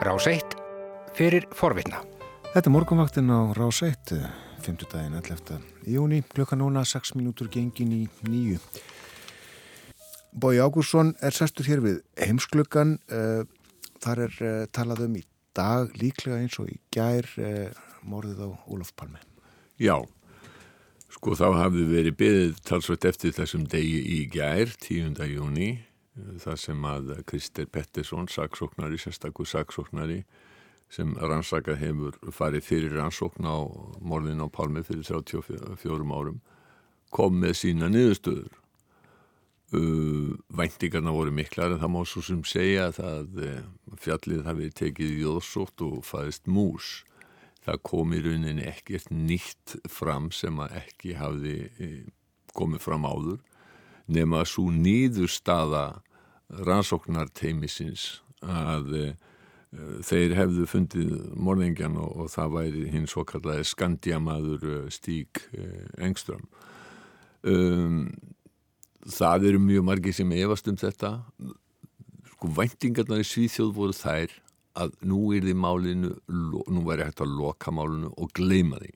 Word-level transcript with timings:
Rás 0.00 0.24
1 0.24 0.54
fyrir 1.12 1.44
forvitna. 1.52 1.98
Þetta 2.54 2.70
er 2.70 2.72
morgunvaktin 2.72 3.28
á 3.28 3.52
Rás 3.52 3.82
1, 3.84 4.14
5. 4.64 4.86
daginn 4.88 5.18
11. 5.18 5.58
júni, 5.84 6.22
klukka 6.24 6.56
núna 6.56 6.86
6 6.88 7.18
minútur 7.18 7.50
gengin 7.52 7.92
í 7.92 8.00
nýju. 8.24 8.56
Bói 10.32 10.56
Ágúrsson 10.56 11.12
er 11.20 11.36
sestur 11.36 11.68
hér 11.68 11.84
við 11.84 11.98
heimsklukkan. 12.16 12.94
Eh, 13.12 13.44
þar 14.00 14.24
er 14.24 14.40
eh, 14.40 14.64
talað 14.72 15.04
um 15.10 15.20
í 15.20 15.22
dag 15.52 15.92
líklega 16.00 16.40
eins 16.40 16.56
og 16.64 16.72
í 16.72 16.80
gær 16.88 17.28
eh, 17.36 17.68
morðið 18.00 18.40
á 18.40 18.48
Ólaf 18.72 18.94
Palme. 18.96 19.20
Já, 19.76 20.00
sko 21.12 21.36
þá 21.36 21.60
hafði 21.60 21.84
verið 21.92 22.16
byggðið 22.24 22.64
talsvægt 22.64 23.04
eftir 23.12 23.36
þessum 23.36 23.68
degi 23.68 24.00
í 24.16 24.22
gær, 24.32 24.72
10. 24.80 25.20
júni, 25.28 25.74
það 26.14 26.56
sem 26.58 26.86
að 26.86 27.10
Krister 27.28 27.68
Pettersson, 27.70 28.28
saksóknari, 28.30 28.98
sérstakku 29.00 29.46
saksóknari, 29.48 30.22
sem 30.90 31.12
rannsaka 31.22 31.76
hefur 31.78 32.16
farið 32.34 32.66
fyrir 32.66 32.96
rannsókn 32.98 33.46
á 33.46 33.58
morðin 34.02 34.42
á 34.42 34.48
Palme 34.50 34.82
fyrir 34.82 35.06
34 35.06 36.02
árum, 36.10 36.40
kom 37.14 37.38
með 37.42 37.54
sína 37.62 37.90
niðurstöður. 37.90 38.56
Uh, 39.70 40.34
væntingarna 40.50 41.12
voru 41.14 41.30
miklar 41.30 41.70
en 41.70 41.78
það 41.78 41.92
má 41.94 42.00
svo 42.02 42.24
sem 42.26 42.40
segja 42.42 42.88
að 42.90 43.36
uh, 43.38 43.60
fjallið 44.02 44.40
hafi 44.42 44.66
tekið 44.74 45.20
jóðsótt 45.22 45.84
og 45.86 46.00
fæðist 46.02 46.50
mús 46.50 46.88
það 47.62 47.78
kom 47.86 48.16
í 48.16 48.22
rauninni 48.24 48.66
ekkert 48.66 49.12
nýtt 49.14 49.76
fram 49.86 50.26
sem 50.34 50.58
að 50.58 50.74
ekki 50.80 51.14
hafði 51.20 51.54
uh, 51.70 52.02
komið 52.58 52.82
fram 52.82 53.06
áður 53.06 53.38
nema 54.10 54.44
svo 54.48 54.68
nýðurstaða 54.74 55.84
rannsóknarteimisins 56.66 58.20
að 58.42 59.14
þeir 60.02 60.34
hefðu 60.34 60.66
fundið 60.66 61.12
morðingjan 61.38 61.98
og, 62.00 62.24
og 62.24 62.32
það 62.32 62.56
væri 62.56 62.84
hins 62.90 63.14
kallaði 63.14 63.68
skandjamaður 63.70 64.66
Stík 64.90 65.44
Engström. 66.00 66.48
Um 67.46 68.10
það 69.08 69.48
eru 69.50 69.60
mjög 69.62 69.86
margir 69.86 70.14
sem 70.16 70.32
efast 70.36 70.68
um 70.68 70.78
þetta. 70.78 71.12
Sko 72.34 72.52
væntingarnar 72.56 73.22
í 73.22 73.26
Svíþjóð 73.26 73.72
voru 73.76 73.96
þær 73.96 74.34
að 74.80 74.94
nú 75.08 75.20
er 75.36 75.44
því 75.44 75.54
málinu 75.58 76.12
nú 76.30 76.84
væri 76.86 77.08
hægt 77.08 77.22
að 77.24 77.34
loka 77.38 77.72
málinu 77.74 78.12
og 78.16 78.32
gleima 78.36 78.80
því. 78.80 78.92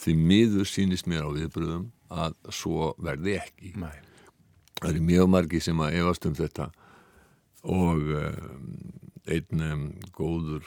Því 0.00 0.16
miður 0.20 0.68
sínist 0.68 1.08
mér 1.08 1.28
á 1.28 1.30
viðbröðum 1.36 1.86
að 2.10 2.34
svo 2.52 2.92
verði 3.02 3.38
ekki. 3.40 3.74
Nei. 3.80 4.13
Það 4.80 4.90
eru 4.90 5.06
mjög 5.10 5.30
margir 5.36 5.64
sem 5.64 5.80
að 5.80 5.98
efast 6.00 6.28
um 6.28 6.36
þetta 6.38 6.68
og 7.64 8.12
um, 8.20 8.68
einn 9.24 9.94
góður 10.12 10.66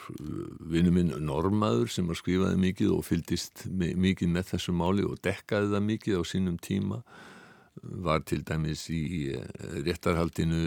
vinnuminn 0.66 1.12
Normaður 1.22 1.92
sem 1.94 2.08
að 2.10 2.18
skrifaði 2.22 2.58
mikið 2.64 2.94
og 2.96 3.04
fyldist 3.06 3.66
mikið 3.70 4.32
með 4.34 4.52
þessu 4.54 4.74
máli 4.74 5.06
og 5.06 5.20
dekkaði 5.22 5.70
það 5.74 5.84
mikið 5.92 6.18
á 6.18 6.22
sínum 6.26 6.56
tíma 6.58 7.02
var 7.82 8.24
til 8.26 8.40
dæmis 8.42 8.88
í 8.90 9.30
réttarhaldinu 9.86 10.62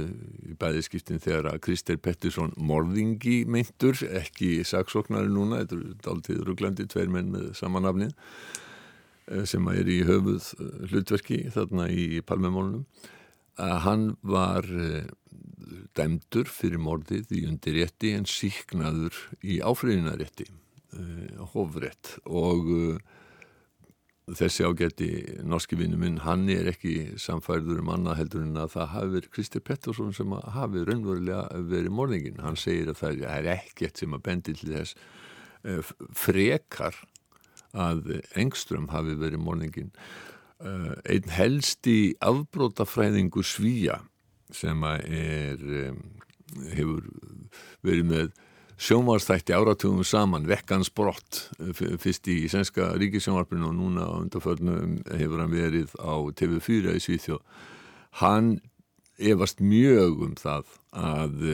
í 0.48 0.55
bæðiskiptin 0.59 1.20
þegar 1.20 1.52
að 1.52 1.61
Krister 1.66 2.00
Pettersson 2.00 2.53
morðingi 2.55 3.42
meintur, 3.44 3.98
ekki 4.08 4.61
saksóknari 4.67 5.28
núna, 5.28 5.66
þetta 5.66 5.80
er 5.80 6.11
aldrei 6.14 6.38
rugglandi 6.39 6.88
tveir 6.88 7.11
menn 7.11 7.33
með 7.33 7.52
samanafnin 7.59 8.14
sem 9.48 9.67
er 9.72 9.88
í 9.92 10.02
höfuð 10.08 10.53
hlutverki 10.92 11.44
þarna 11.53 11.89
í 11.92 12.22
palmemólunum 12.26 12.86
að 13.59 13.77
hann 13.85 14.05
var 14.21 14.67
dæmdur 15.97 16.47
fyrir 16.52 16.81
morðið 16.81 17.33
í 17.35 17.45
undirrétti 17.49 18.13
en 18.16 18.27
síknaður 18.30 19.17
í 19.43 19.59
áfriðinarétti 19.63 20.47
hofrétt 21.53 22.17
og 22.27 22.69
þessi 24.38 24.66
ágætti 24.67 25.09
norski 25.47 25.77
vinnu 25.80 25.97
minn, 25.99 26.19
hann 26.23 26.48
er 26.52 26.70
ekki 26.71 27.17
samfærður 27.20 27.81
um 27.83 27.92
annað 27.95 28.20
heldur 28.21 28.45
en 28.45 28.59
að 28.61 28.73
það 28.76 28.92
hafi 28.93 29.14
verið 29.15 29.31
Krister 29.36 29.64
Pettersson 29.65 30.14
sem 30.15 30.36
hafi 30.55 30.83
raunverulega 30.87 31.64
verið 31.71 31.95
morðingin. 31.97 32.43
Hann 32.43 32.59
segir 32.59 32.92
að 32.92 33.02
það 33.02 33.26
er 33.31 33.49
ekkert 33.58 34.02
sem 34.02 34.15
að 34.15 34.26
bendi 34.27 34.55
til 34.55 34.76
þess 34.76 34.95
frekar 36.17 36.97
að 37.71 38.21
Engström 38.39 38.89
hafi 38.92 39.17
verið 39.20 39.43
morðingin. 39.43 39.92
Uh, 40.61 40.94
einn 41.10 41.32
helsti 41.33 42.14
afbrótafræðingu 42.22 43.42
svíja 43.42 43.98
sem 44.54 44.83
er, 44.86 45.61
hefur 46.76 47.08
verið 47.82 48.10
með 48.11 48.27
sjónvarstætti 48.82 49.55
áratugum 49.55 50.04
saman, 50.05 50.45
vekkans 50.50 50.92
brott 50.94 51.48
fyrst 51.77 52.27
í 52.30 52.44
sænska 52.52 52.92
ríkisjónvarpinu 53.00 53.70
og 53.70 53.77
núna 53.77 54.08
undarförnum 54.20 55.00
hefur 55.10 55.42
hann 55.42 55.54
verið 55.54 55.94
á 56.02 56.14
TV4 56.38 56.98
í 56.98 57.04
Svíþjóð. 57.05 57.42
Hann 58.21 58.58
efast 59.21 59.61
mjög 59.64 60.26
um 60.27 60.36
það 60.38 60.76
að 60.98 61.45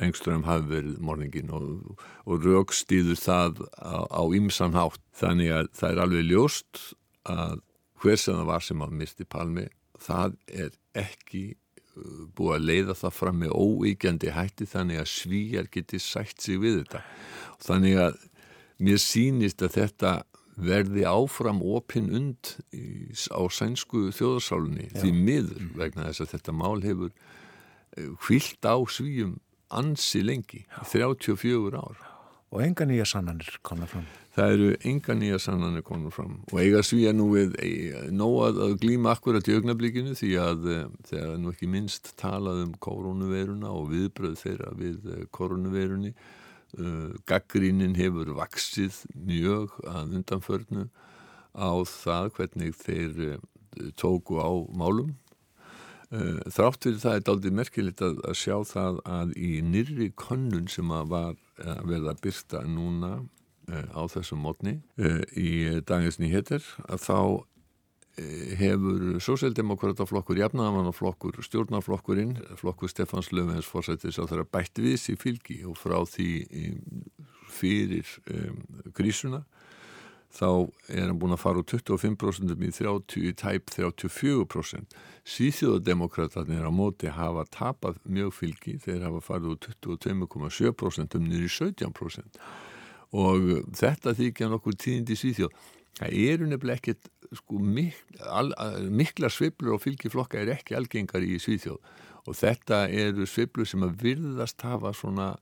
Engström 0.00 0.46
hafi 0.46 0.68
verið 0.70 1.00
morningin 1.04 1.50
og, 1.52 1.96
og 2.24 2.44
raukstýður 2.44 3.18
það 3.20 3.64
á 3.80 4.22
ymsan 4.36 4.76
hátt. 4.76 5.02
Þannig 5.16 5.52
að 5.52 5.70
það 5.76 5.90
er 5.90 6.02
alveg 6.04 6.28
ljóst 6.30 6.82
að 7.28 7.60
hver 8.00 8.20
sem 8.20 8.36
það 8.38 8.48
var 8.48 8.64
sem 8.64 8.84
að 8.84 8.96
misti 9.02 9.26
palmi 9.28 9.66
það 10.00 10.36
er 10.48 10.76
ekki 10.98 11.44
búið 12.36 12.54
að 12.56 12.66
leiða 12.68 12.96
það 12.96 13.14
fram 13.16 13.38
með 13.42 13.54
óíkjandi 13.56 14.32
hætti 14.34 14.66
þannig 14.70 15.00
að 15.02 15.12
svíjar 15.12 15.68
geti 15.74 16.00
sætt 16.00 16.42
sig 16.42 16.60
við 16.62 16.80
þetta. 16.82 17.02
Þannig 17.66 18.00
að 18.06 18.20
mér 18.80 19.02
sýnist 19.02 19.64
að 19.66 19.76
þetta 19.76 20.12
verði 20.60 21.04
áfram 21.08 21.60
opinn 21.64 22.10
und 22.16 22.54
á 23.32 23.42
sænsku 23.52 24.08
þjóðarsálunni 24.16 24.90
því 24.96 25.12
miður 25.16 25.68
vegna 25.78 26.08
þess 26.10 26.24
að 26.24 26.34
þetta 26.34 26.56
mál 26.56 26.82
hefur 26.84 27.12
hvilt 28.26 28.68
á 28.68 28.76
svíjum 28.88 29.38
ansi 29.70 30.22
lengi, 30.24 30.64
Já. 30.66 30.82
34 30.90 31.78
ár 31.78 32.09
og 32.50 32.62
enga 32.64 32.86
nýja 32.88 33.06
sannanir 33.06 33.60
konar 33.66 33.90
fram. 33.90 34.06
Það 34.34 34.54
eru 34.54 34.68
enga 34.90 35.14
nýja 35.18 35.38
sannanir 35.42 35.84
konar 35.86 36.14
fram. 36.14 36.40
Og 36.50 36.58
eiga 36.62 36.82
svíja 36.86 37.12
nú 37.14 37.28
við 37.34 37.54
nóg 38.14 38.58
að 38.62 38.74
glýma 38.82 39.14
akkurat 39.14 39.46
í 39.46 39.54
augnablíkinu 39.58 40.16
því 40.18 40.30
að 40.42 40.66
þegar 41.10 41.38
nú 41.38 41.54
ekki 41.54 41.70
minnst 41.70 42.12
talað 42.20 42.64
um 42.66 42.74
koronaveiruna 42.82 43.70
og 43.70 43.92
viðbröð 43.94 44.36
þeirra 44.42 44.74
við 44.78 45.08
koronaveirunni 45.36 46.12
uh, 46.14 47.14
gaggrínin 47.30 47.94
hefur 47.98 48.34
vaksið 48.38 48.98
mjög 49.14 49.78
að 49.86 50.18
undanförnu 50.20 50.88
á 51.54 51.70
það 51.86 52.34
hvernig 52.38 52.76
þeir 52.78 53.40
tóku 53.98 54.42
á 54.42 54.50
málum 54.74 55.14
þrátt 56.10 56.86
fyrir 56.86 57.02
það 57.02 57.16
er 57.16 57.26
daldið 57.28 57.54
merkilegt 57.54 58.00
að, 58.02 58.16
að 58.26 58.38
sjá 58.40 58.56
það 58.66 58.96
að 59.06 59.34
í 59.38 59.50
nýri 59.62 60.08
konnun 60.18 60.66
sem 60.70 60.90
að 60.90 61.12
var 61.12 61.36
að 61.62 61.84
verða 61.92 62.14
að 62.14 62.24
byrta 62.24 62.64
núna 62.66 63.12
uh, 63.20 63.86
á 63.94 64.02
þessum 64.10 64.42
mótni 64.42 64.80
í 65.38 65.52
daginsni 65.86 66.32
héttir 66.32 66.66
að 66.88 67.06
þá 67.06 67.20
hefur 68.58 69.20
sósældemokrataflokkur, 69.22 70.40
jafnaðamannaflokkur 70.42 71.38
stjórnaflokkurinn, 71.46 72.34
flokkur 72.58 72.90
Stefans 72.90 73.30
Löfvens 73.32 73.68
fórsættis 73.70 74.18
á 74.20 74.26
þeirra 74.26 74.44
bætt 74.50 74.80
við 74.82 74.98
sér 75.00 75.20
fylgi 75.20 75.60
og 75.68 75.78
frá 75.78 75.96
því 76.10 76.30
fyrir 77.50 78.10
um, 78.34 78.60
krísuna 78.96 79.44
þá 80.30 80.70
er 80.88 81.08
hann 81.08 81.18
búin 81.18 81.34
að 81.34 81.42
fara 81.42 81.60
úr 81.60 81.66
25% 81.66 82.54
í 82.54 82.70
30, 82.76 83.32
tæp 83.40 83.72
34%. 83.74 84.96
Síþjóðademokraterna 85.30 86.60
er 86.60 86.68
á 86.70 86.72
móti 86.72 87.10
hafa 87.12 87.44
tapað 87.50 87.98
mjög 88.06 88.32
fylgi, 88.38 88.76
þeir 88.82 89.06
hafa 89.08 89.22
farið 89.26 89.54
úr 89.54 89.60
22,7% 89.66 91.18
um 91.18 91.26
nýri 91.26 91.50
17%. 91.50 92.40
Og 93.10 93.50
þetta 93.74 94.14
þykja 94.16 94.50
nokkur 94.52 94.78
tíðindi 94.78 95.18
síþjóð. 95.18 95.54
Það 95.98 96.18
eru 96.30 96.48
nefnilega 96.48 96.78
ekkert, 96.78 97.10
sko, 97.36 97.58
mik 97.58 97.98
mikla 98.94 99.30
sviblur 99.34 99.76
og 99.76 99.82
fylgiflokka 99.82 100.38
er 100.40 100.54
ekki 100.54 100.78
algengar 100.78 101.26
í 101.26 101.40
síþjóð. 101.42 101.80
Og 102.30 102.36
þetta 102.38 102.84
eru 102.86 103.26
sviblur 103.26 103.66
sem 103.66 103.82
að 103.82 103.98
virðast 104.04 104.62
hafa 104.62 104.94
svona 104.94 105.32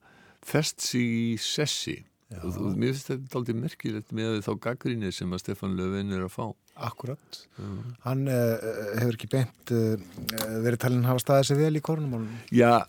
fest 0.45 0.81
sig 0.81 1.05
í 1.05 1.33
sessi 1.43 1.99
og, 2.37 2.49
og 2.61 2.75
mér 2.77 2.93
finnst 2.93 3.09
þetta 3.09 3.39
aldrei 3.41 3.57
merkilegt 3.57 4.11
með 4.17 4.43
þá 4.45 4.51
gaggrinni 4.69 5.13
sem 5.15 5.33
að 5.33 5.45
Stefan 5.45 5.79
Löfven 5.79 6.13
er 6.13 6.27
að 6.27 6.35
fá. 6.35 6.45
Akkurat, 6.89 7.41
mm. 7.59 7.79
hann 8.05 8.29
uh, 8.31 8.69
hefur 9.01 9.17
ekki 9.17 9.31
beint 9.33 9.73
uh, 9.75 9.97
verið 10.63 10.83
talin 10.85 11.09
hafa 11.09 11.25
staðið 11.25 11.49
sér 11.49 11.59
vel 11.65 11.81
í 11.81 11.83
korunumálunum 11.83 12.37
Já, 12.55 12.85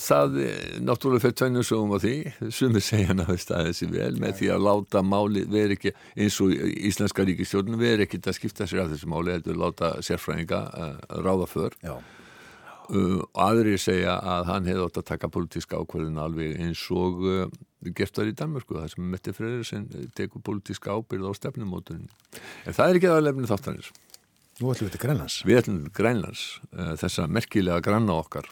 það 0.00 0.38
náttúrulega 0.84 1.26
fyrir 1.26 1.36
tvennu 1.40 1.64
sögum 1.66 1.92
á 1.92 1.98
því. 2.00 2.14
Sem 2.54 2.78
er 2.78 2.84
segjan 2.86 3.20
að 3.20 3.30
hafa 3.32 3.42
staðið 3.42 3.76
sér 3.80 3.92
vel 3.92 4.10
með 4.22 4.32
Já. 4.32 4.36
því 4.38 4.50
að 4.54 4.64
láta 4.68 5.04
máli 5.04 5.44
veri 5.50 5.76
ekki 5.76 5.94
eins 6.14 6.40
og 6.40 6.54
Íslenska 6.54 7.26
ríkistjórnum 7.28 7.80
veri 7.80 8.06
ekki 8.06 8.22
að 8.22 8.38
skipta 8.38 8.68
sér 8.70 8.84
af 8.84 8.92
þessu 8.94 9.10
máli, 9.12 9.34
heldur 9.36 9.60
láta 9.60 9.94
sérfræðinga 10.04 10.62
uh, 10.70 11.20
ráða 11.26 11.50
för. 11.50 11.76
Já. 11.84 11.98
Uh, 12.84 13.20
aðri 13.40 13.78
segja 13.80 14.18
að 14.20 14.50
hann 14.50 14.66
hefði 14.68 14.88
átt 14.88 14.98
að 15.00 15.08
taka 15.12 15.32
politíska 15.32 15.80
ákverðin 15.80 16.20
alveg 16.20 16.58
eins 16.60 16.82
og 16.92 17.22
gert 17.92 18.18
var 18.18 18.30
í 18.30 18.36
Danmörku 18.38 18.78
það 18.78 18.88
sem 18.94 19.10
Mette 19.12 19.36
Freyrirsen 19.36 19.86
tekur 20.16 20.44
politíska 20.44 20.96
ábyrð 20.96 21.28
á 21.28 21.32
stefnumótunni 21.36 22.08
en 22.64 22.76
það 22.76 22.88
er 22.88 23.00
ekki 23.00 23.12
aðalefni 23.12 23.50
þáttanir 23.50 23.92
Nú 24.62 24.70
ætlum 24.70 24.86
við 24.86 24.94
til 24.94 25.02
Grænlands. 25.02 25.40
Við 25.42 25.58
ætlum 25.58 25.78
til 25.82 25.94
Grænlands 25.96 26.42
uh, 26.70 26.92
þessa 27.00 27.24
merkilega 27.26 27.82
granna 27.82 28.14
okkar. 28.20 28.46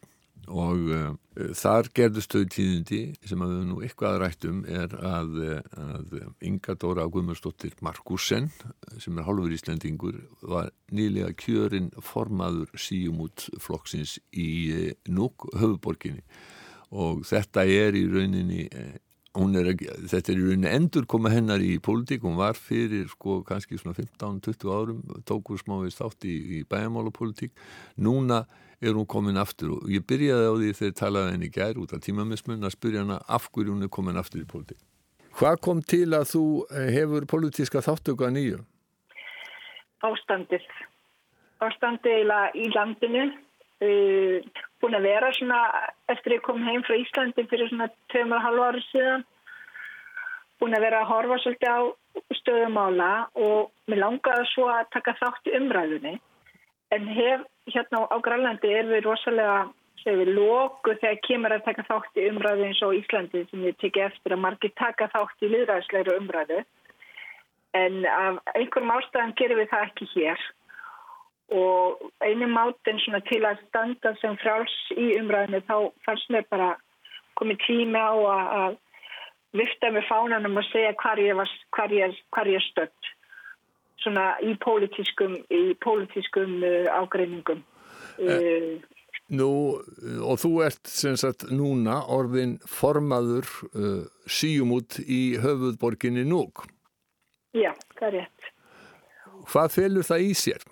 Og 0.50 0.88
uh, 0.90 1.12
þar 1.54 1.86
gerðust 1.94 2.34
þau 2.34 2.48
tíðindi 2.50 2.98
sem 3.30 3.44
að 3.44 3.52
við 3.52 3.68
nú 3.68 3.76
eitthvað 3.86 4.18
rættum 4.24 4.64
er 4.66 4.96
að, 4.98 5.38
að 5.78 6.16
Inga 6.48 6.74
Dóra 6.82 7.06
Guðmundsdóttir 7.06 7.76
Markusen 7.86 8.50
sem 8.98 9.20
er 9.20 9.28
hálfur 9.28 9.54
íslendingur 9.54 10.18
var 10.42 10.72
nýlega 10.90 11.30
kjörin 11.38 11.92
formaður 12.02 12.74
síum 12.74 13.22
út 13.28 13.46
flokksins 13.62 14.18
í 14.34 14.50
Núk 15.06 15.46
höfuborginni 15.54 16.26
og 16.92 17.22
þetta 17.24 17.62
er 17.64 17.96
í 17.96 18.02
rauninni 18.10 18.66
Er 19.32 19.70
þetta 20.12 20.28
er 20.28 20.36
í 20.36 20.42
rauninni 20.44 20.68
endur 20.68 21.06
koma 21.08 21.30
hennar 21.32 21.62
í 21.64 21.78
pólitík, 21.80 22.20
hún 22.20 22.36
var 22.36 22.52
fyrir 22.52 23.06
sko 23.08 23.38
kannski 23.48 23.78
svona 23.80 23.96
15-20 23.96 24.68
árum 24.68 24.98
tókur 25.24 25.56
smávist 25.56 26.02
átt 26.04 26.26
í, 26.28 26.34
í 26.58 26.64
bæamálapólitík 26.68 27.54
núna 27.96 28.42
er 28.82 28.92
hún 28.92 29.06
komin 29.08 29.40
aftur 29.40 29.78
og 29.78 29.88
ég 29.88 30.04
byrjaði 30.04 30.50
á 30.50 30.54
því 30.58 30.72
þegar 30.76 30.96
talaði 31.00 31.32
henni 31.32 31.48
gær 31.54 31.80
út 31.80 31.94
af 31.96 32.02
tímamismun 32.04 32.66
að 32.66 32.74
spyrja 32.74 33.06
hana 33.06 33.20
af 33.24 33.48
hverju 33.48 33.72
hún 33.72 33.86
er 33.86 33.92
komin 33.94 34.20
aftur 34.20 34.42
í 34.42 34.48
pólitík. 34.52 34.80
Hvað 35.38 35.60
kom 35.64 35.80
til 35.80 36.10
að 36.12 36.26
þú 36.34 36.44
eh, 36.68 36.90
hefur 36.92 37.24
pólitíska 37.30 37.80
þáttöku 37.80 38.26
að 38.28 38.34
nýju? 38.36 38.58
Ástandið. 40.04 40.66
Ástandið 41.64 42.34
í 42.58 42.68
landinu 42.74 43.30
uh, 43.82 44.62
búin 44.82 44.96
að 44.98 45.06
vera 45.08 45.30
svona 45.36 45.60
eftir 46.12 46.32
að 46.32 46.38
ég 46.38 46.46
kom 46.46 46.62
heim 46.66 46.82
frá 46.86 46.96
Íslandi 46.98 47.46
fyrir 47.50 47.70
svona 47.70 47.90
2,5 48.14 48.64
ári 48.66 48.82
síðan. 48.88 49.26
Búin 50.62 50.76
að 50.78 50.84
vera 50.86 51.02
að 51.02 51.10
horfa 51.10 51.38
svolítið 51.42 51.74
á 51.74 51.80
stöðumála 52.38 53.12
og 53.42 53.70
mér 53.90 54.02
langaði 54.02 54.48
svo 54.52 54.68
að 54.70 54.90
taka 54.94 55.14
þátt 55.20 55.50
í 55.50 55.56
umræðunni. 55.58 56.16
En 56.92 57.08
hef 57.08 57.46
hérna 57.72 58.04
á 58.10 58.16
Grænlandi 58.22 58.70
er 58.70 58.90
við 58.90 59.06
rosalega 59.06 59.62
við 60.02 60.32
lóku 60.34 60.96
þegar 60.98 61.20
kemur 61.26 61.54
að 61.54 61.66
taka 61.68 61.84
þátt 61.86 62.18
í 62.18 62.28
umræðu 62.30 62.64
eins 62.66 62.80
og 62.82 62.96
Íslandi 62.98 63.44
sem 63.50 63.66
ég 63.68 63.78
teki 63.78 64.02
eftir 64.02 64.34
að 64.34 64.42
margir 64.44 64.72
taka 64.78 65.08
þátt 65.12 65.44
í 65.46 65.50
liðræðisleiri 65.52 66.16
umræðu. 66.18 66.58
En 67.78 68.02
af 68.04 68.40
einhverjum 68.56 68.92
ástæðan 68.96 69.36
gerum 69.38 69.62
við 69.62 69.70
það 69.70 69.86
ekki 69.86 70.08
hér 70.16 70.42
og 71.52 72.12
einu 72.24 72.48
mátin 72.48 73.00
til 73.28 73.42
að 73.44 73.60
standa 73.68 74.14
sem 74.20 74.36
fráls 74.42 74.74
í 74.96 75.12
umræðinu 75.20 75.62
þá 75.68 75.76
fannst 76.06 76.30
mér 76.32 76.46
bara 76.50 76.70
komið 77.38 77.60
tími 77.66 78.00
á 78.00 78.12
að 78.12 78.78
vifta 79.56 79.90
með 79.92 80.08
fánanum 80.08 80.60
og 80.60 80.68
segja 80.70 80.94
hvar 81.02 81.20
ég, 81.20 81.36
var, 81.36 81.50
hvar 81.76 81.92
ég, 81.92 82.16
hvar 82.32 82.48
ég 82.48 82.64
stödd. 82.70 83.10
Svona 84.02 84.32
í 84.42 84.56
pólitískum 84.62 85.36
í 85.52 85.62
pólitískum 85.84 86.58
uh, 86.64 86.88
ágreiningum. 86.96 87.62
Uh, 88.18 88.80
Nú 89.32 89.48
og 90.26 90.40
þú 90.42 90.50
ert 90.66 90.88
sem 90.90 91.14
sagt 91.16 91.46
núna 91.54 92.02
orðin 92.10 92.58
formaður 92.68 93.46
uh, 93.72 94.02
síum 94.26 94.74
út 94.76 94.98
í 95.06 95.38
höfuðborginni 95.40 96.26
Núk 96.28 96.66
Já, 97.56 97.72
það 97.98 98.06
er 98.08 98.14
rétt. 98.16 98.50
Hvað 99.52 99.74
felur 99.74 100.06
það 100.08 100.24
í 100.24 100.34
sér? 100.38 100.62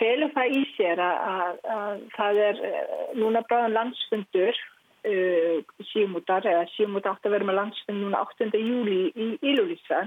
Felur 0.00 0.32
það 0.34 0.54
í 0.58 0.62
sér 0.76 1.02
að, 1.02 1.18
að, 1.32 1.60
að 1.76 2.00
það 2.16 2.40
er 2.46 2.62
eh, 2.68 2.94
núna 3.18 3.42
bráðan 3.48 3.76
landsfundur 3.76 4.62
uh, 5.08 5.58
símútar 5.92 6.46
eða 6.46 6.64
símút 6.74 7.08
átt 7.08 7.26
að 7.26 7.36
vera 7.36 7.48
með 7.48 7.60
landsfund 7.60 8.02
núna 8.02 8.24
8. 8.26 8.50
júli 8.60 8.98
í 9.14 9.28
Ílúlísa 9.40 10.06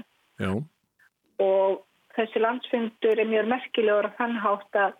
og 1.40 1.80
þessi 2.16 2.42
landsfundur 2.42 3.22
er 3.22 3.28
mjög 3.28 3.50
merkilegur 3.50 4.10
að 4.10 4.18
þann 4.20 4.38
hátt 4.44 4.80
að 4.84 4.94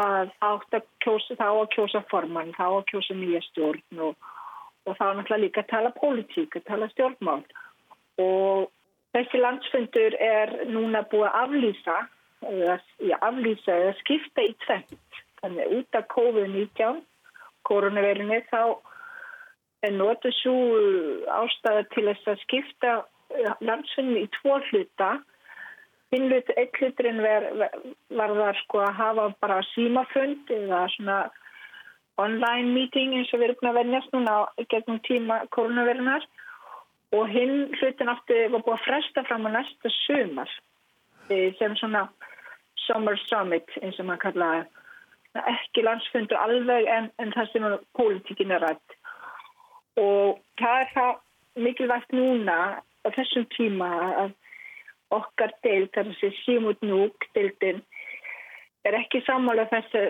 að 0.00 0.30
átt 0.46 0.76
að 0.78 0.84
kjósa 1.04 1.36
þá 1.36 1.46
að 1.50 1.70
kjósa 1.74 2.00
formann, 2.10 2.52
þá 2.54 2.66
að 2.68 2.84
kjósa 2.92 3.16
nýja 3.18 3.40
stjórn 3.48 4.04
og, 4.06 4.28
og 4.86 4.96
þá 4.96 5.06
náttúrulega 5.18 5.42
líka 5.42 5.64
að 5.64 5.72
tala 5.72 5.90
pólitík, 5.96 6.56
að 6.56 6.68
tala 6.68 6.88
stjórnmál 6.92 7.42
og 8.22 8.70
þessi 9.16 9.40
landsfundur 9.42 10.16
er 10.22 10.54
núna 10.70 11.02
búið 11.10 11.26
að 11.28 11.38
aflýsa 11.42 11.96
að 12.46 13.14
aflýsa 13.20 13.76
eða 13.76 13.96
skipta 14.00 14.44
í 14.44 14.52
tvent. 14.66 15.20
Þannig 15.40 15.74
út 15.78 15.96
af 15.96 16.08
COVID-19, 16.12 17.00
koronavirinu, 17.68 18.40
þá 18.50 18.62
er 19.86 19.96
notið 19.96 20.36
svo 20.40 20.54
ástæða 21.40 21.86
til 21.94 22.06
þess 22.10 22.30
að 22.32 22.44
skipta 22.44 22.94
eh, 23.00 23.52
landsfunni 23.64 24.26
í 24.26 24.30
tvo 24.40 24.58
hluta. 24.68 25.10
Hinnlut, 26.10 26.50
eitt 26.58 26.76
hluturinn 26.80 27.22
var, 27.22 27.46
það 28.10 28.56
sko 28.64 28.82
að 28.82 28.96
hafa 28.98 29.28
bara 29.40 29.60
símafund 29.70 30.50
eða 30.50 30.82
svona 30.96 31.18
online 32.20 32.74
meeting 32.74 33.14
eins 33.16 33.30
og 33.32 33.40
við 33.40 33.52
erum 33.52 33.70
að 33.70 33.78
vennjast 33.78 34.14
núna 34.14 34.36
gegnum 34.72 34.98
tíma 35.06 35.38
koronavirunar 35.54 36.26
og 37.16 37.30
hinn 37.30 37.70
hlutin 37.78 38.10
aftur 38.12 38.50
var 38.52 38.64
búið 38.66 38.76
að 38.76 38.84
fresta 38.86 39.24
fram 39.28 39.46
á 39.48 39.50
næsta 39.54 39.92
sumar 40.02 40.50
eh, 41.30 41.54
sem 41.58 41.76
svona 41.78 42.08
Summer 42.86 43.16
Summit 43.26 43.68
eins 43.82 43.98
og 44.00 44.08
maður 44.08 44.24
kallaði 44.26 44.68
ekki 45.38 45.84
landsfundur 45.86 46.40
alveg 46.40 46.88
en, 46.90 47.10
en 47.22 47.32
það 47.36 47.52
sem 47.52 47.66
pólitíkin 47.98 48.54
er 48.54 48.64
rætt. 48.64 48.96
Og 50.00 50.40
það 50.58 50.80
er 50.80 50.88
það 50.94 51.64
mikilvægt 51.66 52.14
núna 52.14 52.58
á 52.80 53.08
þessum 53.14 53.46
tíma 53.54 53.90
að 54.24 54.34
okkar 55.14 55.52
deilt, 55.64 55.92
þar 55.94 56.10
að 56.10 56.18
sé 56.20 56.30
símút 56.44 56.82
núk 56.86 57.26
deiltin 57.34 57.80
er 58.86 58.96
ekki 58.96 59.20
sammála 59.26 59.66
þessu, 59.70 60.02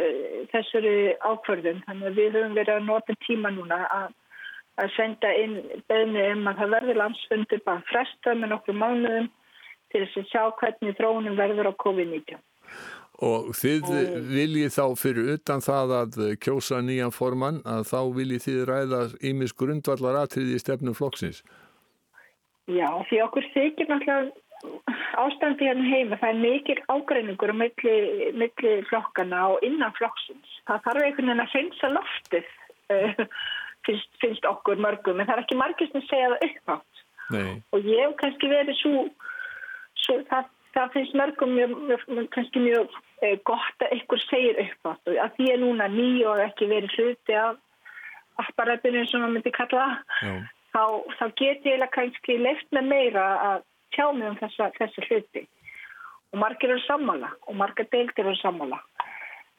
þessari 0.52 1.14
ákvörðum 1.26 1.81
þannig 1.87 2.11
að 2.11 2.19
við 2.20 2.37
höfum 2.37 2.58
verið 2.58 2.75
að 2.76 2.87
nota 2.87 3.17
tíma 3.26 3.50
núna 3.55 3.81
að, 3.90 4.12
að 4.82 4.93
senda 4.96 5.32
inn 5.40 5.56
beðni 5.90 6.26
um 6.34 6.46
að 6.50 6.61
það 6.61 6.75
verður 6.76 7.00
landsfundur 7.00 7.64
bara 7.67 7.87
fresta 7.88 8.37
með 8.37 8.55
nokkur 8.55 8.78
mánuðum 8.82 9.31
til 9.90 10.05
þess 10.05 10.20
að 10.20 10.31
sjá 10.31 10.44
hvernig 10.61 11.00
þróunum 11.00 11.40
verður 11.40 11.72
á 11.72 11.81
COVID-19 11.82 12.44
Og 13.20 13.50
þið 13.52 13.90
viljið 14.32 14.70
þá 14.72 14.84
fyrir 14.96 15.34
utan 15.34 15.61
það 15.61 15.90
að 15.99 16.14
kjósa 16.40 16.78
nýjan 16.81 17.12
formann 17.12 17.58
að 17.69 17.82
þá 17.90 17.99
viljið 18.17 18.44
þið 18.46 18.61
ræða 18.70 19.00
ímis 19.28 19.52
grundvallar 19.52 20.22
aðtriði 20.22 20.56
í 20.56 20.62
stefnum 20.62 20.96
flokksins? 20.96 21.43
Já, 22.70 22.89
því 23.10 23.19
okkur 23.27 23.48
þykir 23.53 23.91
náttúrulega 23.91 24.31
ástandi 25.20 25.69
hérna 25.69 25.84
heima. 25.89 26.19
Það 26.20 26.32
er 26.32 26.41
mikil 26.44 26.79
ágreiningur 26.93 27.53
um 27.53 27.60
milli, 27.60 27.96
milli 28.36 28.74
flokkana 28.89 29.41
og 29.55 29.67
innan 29.67 29.94
flokksins. 29.98 30.55
Það 30.69 30.84
þarf 30.86 31.05
einhvern 31.06 31.31
veginn 31.31 31.44
að 31.44 31.55
hreinsa 31.55 31.91
loftið, 31.93 32.48
uh, 32.94 33.27
finnst, 33.89 34.10
finnst 34.22 34.48
okkur 34.48 34.81
mörgum, 34.81 35.20
en 35.20 35.29
það 35.29 35.36
er 35.36 35.44
ekki 35.44 35.60
margir 35.60 35.91
sem 35.93 36.06
segja 36.08 36.32
það 36.34 36.46
uppátt. 36.48 37.05
Og 37.74 37.86
ég 37.86 38.00
hef 38.05 38.17
kannski 38.20 38.50
verið 38.50 38.81
svo, 38.81 39.05
svo 40.05 40.19
það 40.31 40.48
það 40.74 40.93
finnst 40.94 41.17
mörgum 41.19 41.56
mjög, 41.56 41.74
mjög, 41.89 42.29
kannski 42.34 42.62
mjög 42.62 42.94
eh, 43.22 43.39
gott 43.48 43.84
að 43.86 43.96
ykkur 43.98 44.22
segir 44.27 44.60
upp 44.65 44.93
átt 44.93 45.10
og 45.10 45.19
að 45.24 45.34
því 45.36 45.50
er 45.53 45.60
núna 45.65 45.91
ný 45.91 46.08
og 46.31 46.43
ekki 46.44 46.70
verið 46.70 46.96
hluti 46.96 47.36
af 47.36 47.58
apparatinu 48.41 49.05
sem 49.06 49.22
maður 49.22 49.36
myndi 49.36 49.53
kalla 49.56 49.86
þá, 50.74 50.84
þá 51.19 51.24
get 51.41 51.67
ég 51.69 51.86
kannski 51.94 52.39
leift 52.41 52.70
með 52.74 52.91
meira 52.93 53.27
að 53.48 53.67
tjá 53.94 54.06
mig 54.15 54.29
um 54.31 54.39
þessa, 54.39 54.70
þessa 54.79 55.06
hluti. 55.08 55.46
Og 56.31 56.39
margir 56.39 56.70
eru 56.70 56.82
sammála 56.86 57.32
og 57.50 57.56
margir 57.58 57.89
deildir 57.91 58.27
eru 58.27 58.39
sammála. 58.39 58.79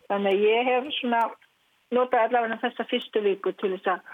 Þannig 0.07 0.37
að 0.37 0.45
ég 0.47 0.69
hef 0.69 0.91
svona 0.99 1.23
notað 1.91 2.27
allavega 2.27 2.59
þessa 2.63 2.87
fyrstu 2.87 3.23
viku 3.25 3.51
til 3.59 3.73
þess 3.75 3.95
að, 3.95 4.05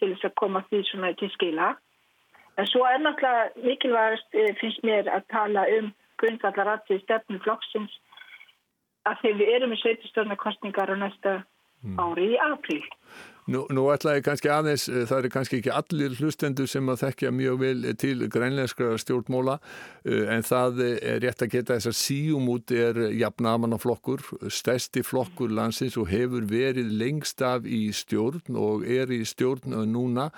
til 0.00 0.12
þess 0.14 0.28
að 0.30 0.38
koma 0.40 0.64
því 0.70 0.80
svona 0.88 1.12
til 1.20 1.30
skila. 1.34 1.74
En 2.56 2.68
svo 2.70 2.86
er 2.88 3.02
náttúrulega 3.02 3.66
mikilvægast 3.66 4.38
eh, 4.38 4.54
finnst 4.60 4.84
mér 4.86 5.10
að 5.12 5.28
tala 5.32 5.66
um 5.76 5.92
grundvallar 6.24 6.74
aðtíð 6.74 7.04
stefnum 7.04 7.44
flokksins 7.44 8.00
að 9.04 9.20
þegar 9.20 9.40
við 9.40 9.54
erum 9.58 9.74
í 9.76 9.80
sveitistöðnarkostningar 9.82 10.92
á 10.92 10.96
næsta 10.96 11.32
mm. 11.84 11.96
ári 12.00 12.32
í 12.32 12.40
apríl. 12.40 12.82
Nú, 13.44 13.66
nú 13.76 13.82
ætlaði 13.92 14.22
kannski 14.24 14.48
aðeins, 14.48 14.86
eh, 14.88 15.02
það 15.04 15.18
er 15.18 15.32
kannski 15.34 15.58
ekki 15.60 15.72
allir 15.76 16.14
hlustendur 16.16 16.68
sem 16.70 16.86
að 16.88 17.02
þekkja 17.02 17.32
mjög 17.36 17.58
vel 17.60 17.82
til 18.00 18.14
grænleinskra 18.32 18.94
stjórnmóla 19.02 19.58
eh, 20.08 20.24
en 20.32 20.46
það 20.48 20.80
er 20.86 21.20
rétt 21.20 21.44
að 21.44 21.52
geta 21.52 21.76
þess 21.76 21.90
að 21.90 21.98
síum 21.98 22.48
út 22.54 22.72
er 22.72 23.02
jafnaman 23.12 23.76
á 23.76 23.78
flokkur, 23.82 24.24
stærsti 24.48 25.04
flokkur 25.04 25.52
landsins 25.52 25.98
og 26.00 26.08
hefur 26.08 26.48
verið 26.48 26.88
lengst 26.96 27.44
af 27.44 27.68
í 27.68 27.90
stjórn 27.92 28.56
og 28.56 28.88
er 28.88 29.12
í 29.12 29.20
stjórn 29.28 29.76
núna 29.92 30.30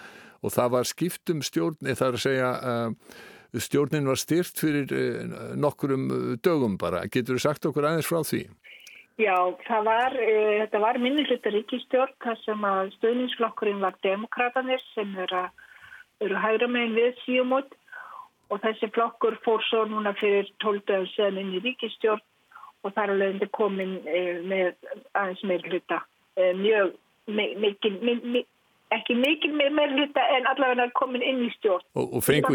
og 0.43 0.50
það 0.59 0.75
var 0.75 0.90
skiptum 0.90 1.47
stjórn, 1.47 1.78
eða 1.87 2.00
það 2.00 2.09
er 2.09 2.19
að 2.19 2.26
segja 2.26 2.50
stjórnin 3.63 4.09
var 4.09 4.19
styrt 4.21 4.61
fyrir 4.61 4.93
eh, 4.93 5.35
nokkurum 5.57 6.07
eh, 6.11 6.37
dögum 6.45 6.77
bara. 6.81 7.05
Getur 7.11 7.37
þú 7.37 7.43
sagt 7.43 7.69
okkur 7.69 7.89
aðeins 7.89 8.09
frá 8.11 8.23
því? 8.27 8.47
Já, 9.17 9.37
var, 9.81 10.13
uh, 10.13 10.55
þetta 10.61 10.81
var 10.83 10.99
minnilegt 11.01 11.47
ríkistjórn 11.49 12.13
þar 12.21 12.37
sem 12.43 12.65
að 12.69 12.91
stöðningsflokkurinn 12.99 13.81
var 13.81 13.95
demokratanir 14.05 14.83
sem 14.91 15.15
eru, 15.25 15.47
eru 16.21 16.43
hægra 16.43 16.69
megin 16.69 16.99
við 16.99 17.23
síumót 17.23 17.73
og 18.53 18.61
þessi 18.61 18.91
flokkur 18.93 19.39
fór 19.47 19.65
svo 19.71 19.87
núna 19.89 20.13
fyrir 20.21 20.51
12. 20.61 21.09
sen 21.15 21.41
inn 21.41 21.55
í 21.57 21.63
ríkistjórn 21.65 22.21
og 22.85 22.93
þar 22.93 23.15
er 23.15 23.23
leiðandi 23.23 23.49
komin 23.57 23.97
uh, 24.05 24.45
með 24.53 24.77
aðeins 25.17 25.47
meir 25.49 25.65
hluta. 25.71 26.03
Uh, 26.37 26.53
mjög 26.61 26.93
mikil, 27.27 27.97
ekki 28.95 29.16
mikil 29.19 29.55
meir 29.57 29.93
hluta 29.95 30.23
en 30.37 30.47
allavega 30.50 30.88
komin 30.99 31.25
inn 31.25 31.45
í 31.47 31.50
stjórn. 31.57 31.85
Og, 31.99 32.16
og 32.19 32.25
fengu, 32.25 32.55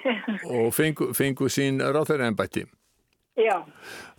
og 0.58 0.72
fengu, 0.76 1.12
fengu 1.16 1.48
sín 1.52 1.80
ráþæra 1.80 2.28
ennbætti. 2.30 2.66
Já. 3.40 3.62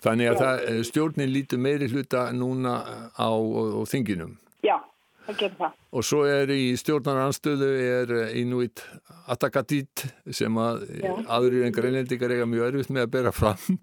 Þannig 0.01 0.31
að 0.31 0.39
það, 0.41 0.63
eh, 0.72 0.81
stjórnin 0.89 1.29
lítur 1.33 1.62
meiri 1.62 1.89
hluta 1.91 2.31
núna 2.33 2.79
á, 3.13 3.29
á, 3.29 3.29
á 3.29 3.81
þinginum. 3.86 4.33
Já, 4.65 4.79
það 5.27 5.38
getur 5.43 5.60
það. 5.60 5.77
Og 5.93 6.07
svo 6.07 6.24
er 6.25 6.50
í 6.50 6.63
stjórnaranstöðu 6.81 7.69
er 7.83 8.13
Inuit 8.41 8.81
Atakatit 9.29 10.07
sem 10.33 10.57
að 10.57 10.88
Já. 10.98 11.13
aðrir 11.38 11.67
en 11.67 11.75
greinlendikar 11.75 12.33
eiga 12.33 12.50
mjög 12.50 12.72
erfitt 12.72 12.89
með 12.89 13.05
að 13.05 13.13
bera 13.19 13.36
fram 13.36 13.77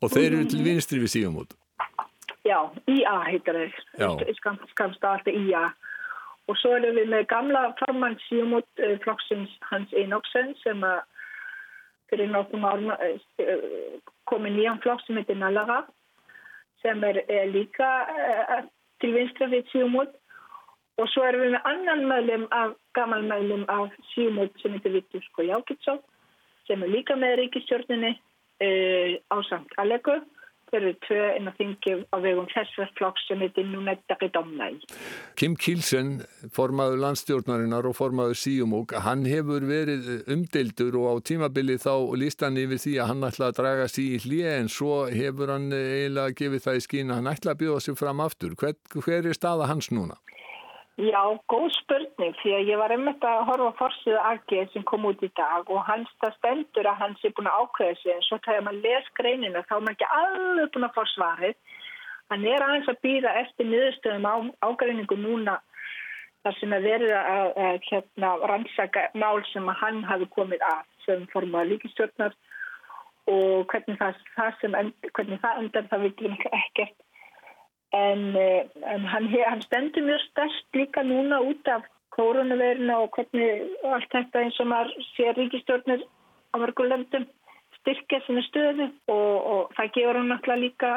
og 0.00 0.12
þeir 0.14 0.28
eru 0.30 0.46
til 0.52 0.62
vinstri 0.62 1.02
við 1.02 1.16
síðan 1.16 1.40
út. 1.42 1.58
Já, 2.46 2.60
IA 2.86 3.16
heitir 3.26 3.58
þeir, 3.58 4.36
skamst 4.38 5.02
alltaf 5.02 5.26
IA. 5.34 5.66
Og 6.46 6.58
svo 6.60 6.76
erum 6.76 6.98
við 6.98 7.10
með 7.10 7.26
gamla 7.30 7.62
formann 7.80 8.18
út 8.54 8.82
uh, 8.82 8.96
flokksins 9.02 9.52
Hans 9.70 9.92
Einoksen 9.92 10.54
sem 10.62 10.84
fyrir 12.10 12.30
nokkum 12.30 12.64
árum 12.64 12.92
uh, 12.92 13.96
komið 14.30 14.58
nýjan 14.58 14.82
flokk 14.84 15.02
sem 15.06 15.18
heitir 15.18 15.38
Nalara 15.40 15.82
sem 16.82 17.02
er, 17.04 17.22
líka 17.50 17.88
uh, 18.06 18.62
til 19.02 19.12
vinstra 19.16 19.50
við 19.50 19.66
Síumút 19.72 20.14
og 20.96 21.10
svo 21.12 21.26
erum 21.26 21.42
við 21.44 21.56
með 21.56 21.66
annan 21.72 22.06
meðlum 22.12 22.46
af, 22.54 22.76
gammal 22.94 23.26
meðlum 23.26 23.66
af 23.72 23.90
Síumút 24.12 24.54
sem 24.62 24.76
heitir 24.76 24.94
Vittur 24.94 25.24
Sko 25.26 25.48
Jákitsson 25.48 25.98
sem 26.70 26.82
er 26.82 26.94
líka 26.94 27.18
með 27.18 27.40
ríkistjórnini 27.42 28.14
á 28.56 29.36
samt 29.44 29.74
Allegu 29.76 30.14
Eru 30.76 30.92
tvö 31.06 31.22
inn 31.38 31.48
á 31.48 31.52
þingi 31.56 31.94
á 32.12 32.16
vegum 32.20 32.48
þessverðflokks 32.52 33.26
sem 33.28 33.40
heitir 33.40 33.64
Núnettari 33.70 34.28
Domnæ. 34.34 34.68
Kim 35.40 35.56
Kielsen, 35.56 36.18
formaður 36.52 37.00
landstjórnarinnar 37.04 37.88
og 37.88 37.96
formaður 37.96 38.36
Síumók, 38.40 38.92
hann 39.06 39.24
hefur 39.28 39.64
verið 39.68 40.10
umdeildur 40.32 40.98
og 41.00 41.08
á 41.08 41.14
tímabili 41.30 41.78
þá 41.80 41.94
líst 42.20 42.44
hann 42.44 42.60
yfir 42.60 42.82
því 42.82 42.94
að 43.00 43.10
hann 43.12 43.28
ætla 43.30 43.50
að 43.50 43.58
draga 43.62 43.88
sí 43.92 44.08
í 44.16 44.20
hlið 44.26 44.52
en 44.52 44.70
svo 44.72 45.06
hefur 45.08 45.54
hann 45.54 45.70
eiginlega 45.72 46.36
gefið 46.42 46.66
það 46.68 46.80
í 46.80 46.86
skín 46.88 47.10
að 47.12 47.22
hann 47.22 47.32
ætla 47.32 47.56
að 47.56 47.62
bjóða 47.64 47.84
sig 47.86 48.00
fram 48.02 48.24
aftur. 48.26 48.56
Hver, 48.60 48.76
hver 49.00 49.30
er 49.32 49.38
staða 49.38 49.70
hans 49.72 49.92
núna? 49.94 50.20
Já, 50.96 51.20
góð 51.52 51.66
spurning 51.76 52.32
því 52.40 52.52
að 52.56 52.68
ég 52.70 52.78
var 52.80 52.92
einmitt 52.94 53.24
að 53.28 53.42
horfa 53.50 53.72
fórsíðu 53.76 54.20
AG 54.30 54.52
sem 54.72 54.84
kom 54.88 55.04
út 55.04 55.20
í 55.20 55.28
dag 55.36 55.68
og 55.68 55.82
hans 55.84 56.08
það 56.22 56.36
stendur 56.38 56.88
að 56.88 57.02
hans 57.02 57.24
er 57.28 57.34
búin 57.36 57.50
að 57.50 57.58
ákveða 57.66 57.96
sig 58.00 58.12
en 58.14 58.24
svo 58.24 58.38
þegar 58.46 58.64
maður 58.64 58.86
les 58.86 59.10
greinina 59.18 59.62
þá 59.68 59.74
er 59.76 59.82
maður 59.84 59.96
ekki 59.96 60.08
alveg 60.20 60.70
búin 60.72 60.88
að 60.88 60.96
fá 60.96 61.02
svarið. 61.12 61.58
Hann 62.32 62.48
er 62.48 62.64
aðeins 62.64 62.88
að 62.88 63.02
býða 63.04 63.34
eftir 63.42 63.68
niðurstöðum 63.68 64.24
á 64.32 64.36
ágreiningu 64.70 65.20
núna 65.20 65.58
þar 66.46 66.58
sem 66.62 66.76
að 66.78 66.88
verða 66.88 67.20
að, 67.34 67.52
að 67.66 67.78
hérna, 67.90 68.34
rannsaka 68.54 69.06
mál 69.20 69.44
sem 69.52 69.68
að 69.68 69.80
hann 69.82 70.02
hafi 70.08 70.32
komið 70.32 70.64
að 70.64 70.84
sem 71.04 71.28
formað 71.34 71.74
líkistjórnar 71.74 72.40
og 73.36 73.66
hvernig 73.68 74.00
það, 74.00 74.24
það, 74.32 74.64
end, 74.80 75.10
hvernig 75.12 75.44
það 75.44 75.60
endar 75.60 75.90
það 75.92 76.08
vil 76.08 76.32
ekkert 76.32 77.05
en, 77.94 78.36
eh, 78.36 78.66
en 78.94 79.06
hann, 79.06 79.28
hann 79.46 79.62
stendur 79.62 80.06
mjög 80.06 80.22
stærst 80.30 80.66
líka 80.74 81.04
núna 81.06 81.40
út 81.40 81.68
af 81.68 81.86
koronaviruna 82.16 83.00
og 83.04 83.16
hvernig 83.16 83.66
allt 83.84 84.12
þetta 84.12 84.42
eins 84.42 84.60
og 84.60 84.70
maður 84.72 85.08
sé 85.14 85.32
ríkistjórnir 85.36 86.06
á 86.52 86.54
mörgulöndum 86.62 87.26
styrkja 87.80 88.22
sinni 88.24 88.42
stöðu 88.48 88.88
og, 89.12 89.34
og 89.52 89.76
það 89.76 89.92
gefur 89.98 90.20
hann 90.20 90.32
náttúrulega 90.32 90.64
líka 90.64 90.94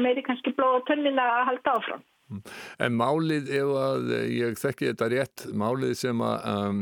meiri 0.00 0.22
kannski 0.24 0.54
blóð 0.56 0.80
og 0.80 0.86
tönnina 0.88 1.24
að 1.40 1.46
halda 1.50 1.74
áfram. 1.78 2.04
En 2.80 2.96
málið, 2.96 3.50
ef 3.52 3.72
að 3.76 4.14
ég 4.32 4.56
þekki 4.56 4.88
þetta 4.90 5.08
rétt, 5.12 5.44
málið 5.52 5.92
sem 6.00 6.22
að 6.24 6.46
um, 6.54 6.78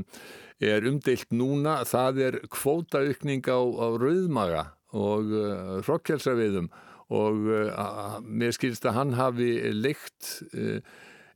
er 0.63 0.87
umdeilt 0.87 1.35
núna, 1.35 1.81
það 1.89 2.21
er 2.29 2.39
kvótaaukning 2.55 3.43
á, 3.51 3.59
á 3.59 3.87
rauðmaga 3.99 4.63
og 4.95 5.35
uh, 5.35 5.81
hrokkjálsaviðum 5.83 6.71
og 7.13 7.49
uh, 7.53 8.21
mér 8.25 8.55
skilst 8.57 8.87
að 8.89 8.97
hann 8.97 9.17
hafi 9.19 9.51
leikt 9.77 10.31
uh, 10.57 10.79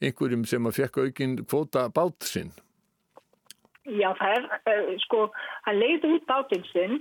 einhverjum 0.01 0.47
sem 0.49 0.69
að 0.69 0.79
fekk 0.81 1.03
aukinn 1.05 1.37
kvóta 1.45 1.87
bát 1.93 2.25
sinn. 2.25 2.55
Já, 3.87 4.09
það 4.19 4.33
er, 4.39 4.49
uh, 4.73 4.89
sko, 5.05 5.27
hann 5.69 5.79
leiði 5.83 6.15
út 6.17 6.27
bátinn 6.31 6.65
sinn, 6.73 6.99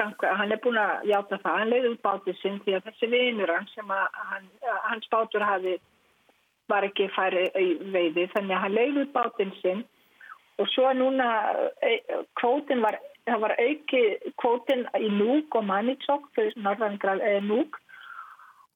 hann 0.00 0.50
er 0.50 0.60
búin 0.64 0.80
að 0.80 1.06
játa 1.12 1.38
það, 1.38 1.58
hann 1.60 1.72
leiði 1.72 1.94
út 1.94 2.02
bátinn 2.04 2.38
sinn 2.40 2.60
því 2.64 2.76
að 2.78 2.90
þessi 2.90 3.10
vinur 3.12 3.54
hann 3.54 3.70
sem 3.70 3.94
að 3.94 4.20
hann, 4.32 4.50
hans 4.88 5.08
bátur 5.12 5.46
hafi, 5.46 5.78
var 6.70 6.86
ekki 6.86 7.08
færi 7.14 7.46
veiði, 7.92 8.26
þannig 8.34 8.56
að 8.56 8.62
hann 8.64 8.76
leiði 8.76 9.04
út 9.04 9.14
bátinn 9.14 9.54
sinn 9.60 9.84
og 10.60 10.68
svo 10.72 10.90
núna 10.94 11.28
kvótin 12.38 12.82
var, 12.84 12.98
það 13.28 13.40
var 13.44 13.54
auki 13.58 14.02
kvótin 14.40 14.84
í 15.00 15.08
núk 15.12 15.54
og 15.58 15.66
manitsokk 15.68 16.28
fyrir 16.36 16.58
norðangrað 16.64 17.24
núk 17.46 17.78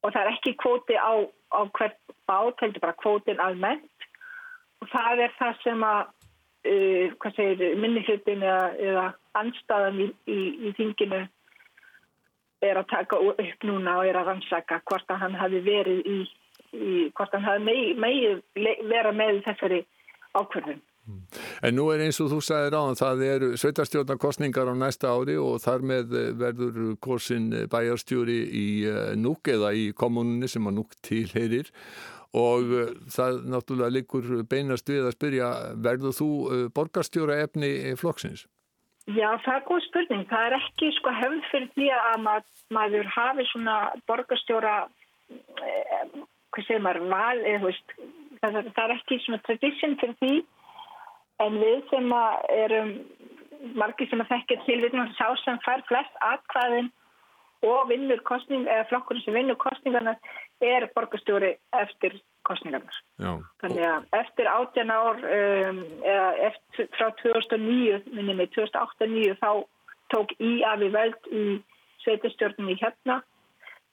og 0.06 0.14
það 0.14 0.22
er 0.22 0.32
ekki 0.32 0.54
kvóti 0.62 0.94
á, 0.94 1.12
á 1.50 1.60
hvert 1.74 1.98
bát, 2.30 2.60
heldur 2.62 2.84
bara 2.84 2.98
kvótin 3.02 3.42
almennt 3.42 4.06
og 4.82 4.90
það 4.92 5.24
er 5.26 5.34
það 5.38 5.62
sem 5.64 5.86
að 5.86 6.02
uh, 6.70 7.30
segir, 7.34 7.78
minnihlutin 7.82 8.44
eða, 8.44 8.68
eða 8.78 9.06
anstaðan 9.40 10.02
í, 10.04 10.08
í, 10.30 10.38
í 10.68 10.74
þinginu 10.78 11.24
er 12.64 12.80
að 12.80 12.90
taka 12.92 13.18
upp 13.20 13.66
núna 13.68 13.98
og 14.00 14.08
er 14.08 14.18
að 14.20 14.30
rannsaka 14.30 14.80
hvort 14.88 15.10
að 15.12 15.22
hann 15.24 15.38
hafi 15.38 15.60
verið 15.66 16.06
í, 16.08 16.16
í 16.72 16.92
hvort 17.16 17.34
hann 17.34 17.44
hafi 17.44 17.64
megið 17.66 18.00
megi 18.00 18.76
vera 18.88 19.12
með 19.12 19.42
þessari 19.48 19.82
ákverðin. 20.36 20.80
En 21.62 21.76
nú 21.78 21.86
er 21.92 22.02
eins 22.04 22.18
og 22.22 22.32
þú 22.32 22.40
sagði 22.42 22.72
ráðan, 22.74 22.98
það 22.98 23.22
eru 23.26 23.48
sveitarstjórnarkostningar 23.62 24.70
á 24.70 24.74
næsta 24.74 25.12
ári 25.14 25.36
og 25.38 25.60
þar 25.62 25.86
með 25.86 26.16
verður 26.40 26.96
korsin 27.02 27.48
bæjarstjóri 27.70 28.40
í 28.50 28.66
eh, 28.90 29.14
núk 29.18 29.52
eða 29.52 29.72
í 29.76 29.88
kommununni 29.96 30.50
sem 30.50 30.66
að 30.66 30.78
núk 30.80 30.98
tilherir 31.06 31.70
og 32.36 32.74
eh, 32.74 32.92
það 33.12 33.40
náttúrulega 33.52 33.94
likur 33.94 34.28
beinast 34.50 34.90
við 34.90 35.06
að 35.06 35.16
spyrja, 35.16 35.48
verður 35.86 36.16
þú 36.16 36.30
eh, 36.50 36.66
borgarstjóra 36.74 37.38
efni 37.44 37.70
flokksins? 38.00 38.46
Já, 39.06 39.28
það 39.44 39.54
er 39.54 39.64
góð 39.68 39.82
spurning. 39.86 40.24
Það 40.26 40.48
er 40.48 40.56
ekki 40.58 40.90
sko 40.96 41.12
hefð 41.14 41.42
fyrir 41.52 41.68
því 41.76 41.90
að 41.94 42.16
mað, 42.24 42.48
maður 42.74 43.10
hafi 43.14 43.46
svona 43.52 43.76
borgarstjóra, 44.10 44.74
eh, 45.30 46.04
hvað 46.50 46.66
segir 46.66 46.82
maður, 46.82 47.08
val, 47.12 47.38
þú 47.46 47.70
veist, 47.70 47.96
það, 48.42 48.60
það 48.74 48.84
er 48.84 48.96
ekki 48.96 49.20
svona 49.22 49.42
tradition 49.46 49.98
fyrir 50.02 50.20
því 50.24 50.34
en 51.44 51.58
við 51.60 51.82
sem 51.90 52.12
erum 52.56 52.92
margir 53.76 54.08
sem 54.10 54.22
að 54.22 54.32
þekkja 54.34 54.62
til 54.64 54.78
við 54.82 54.92
erum 54.92 55.12
sá 55.18 55.28
sem 55.42 55.58
fær 55.64 55.82
flest 55.88 56.22
atkvæðin 56.24 56.90
og 57.66 57.88
vinnur 57.90 58.20
kostning 58.28 58.66
eða 58.68 58.86
flokkurinn 58.90 59.24
sem 59.24 59.36
vinnur 59.36 59.58
kostningarna 59.60 60.16
er 60.64 60.88
borgastjóri 60.94 61.54
eftir 61.76 62.18
kostningarnar. 62.46 62.98
Já. 63.18 63.32
Þannig 63.62 63.86
að 63.90 64.18
eftir 64.20 64.50
18 64.50 64.92
ár 64.92 65.22
um, 65.38 65.80
eða 66.04 66.28
eftir, 66.50 66.90
frá 66.98 67.08
2009 67.22 68.02
minnum 68.12 68.42
við 68.42 68.52
2008-2009 68.58 69.38
þá 69.40 69.50
tók 70.14 70.36
í 70.38 70.52
að 70.66 70.84
við 70.84 70.94
veld 71.00 71.32
í 71.32 71.46
sveitastjórnum 72.04 72.70
í 72.70 72.78
hérna 72.82 73.22